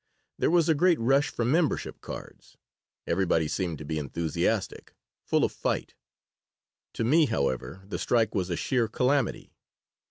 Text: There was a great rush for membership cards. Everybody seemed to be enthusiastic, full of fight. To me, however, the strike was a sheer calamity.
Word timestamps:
There 0.39 0.49
was 0.49 0.67
a 0.67 0.73
great 0.73 0.99
rush 0.99 1.29
for 1.29 1.45
membership 1.45 2.01
cards. 2.01 2.57
Everybody 3.05 3.47
seemed 3.47 3.77
to 3.77 3.85
be 3.85 3.99
enthusiastic, 3.99 4.95
full 5.21 5.43
of 5.43 5.51
fight. 5.51 5.93
To 6.93 7.03
me, 7.03 7.27
however, 7.27 7.83
the 7.85 7.99
strike 7.99 8.33
was 8.33 8.49
a 8.49 8.55
sheer 8.55 8.87
calamity. 8.87 9.53